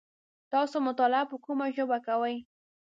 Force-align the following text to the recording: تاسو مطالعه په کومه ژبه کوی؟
تاسو 0.53 0.75
مطالعه 0.87 1.25
په 1.31 1.37
کومه 1.45 1.65
ژبه 1.75 1.97
کوی؟ 2.07 2.35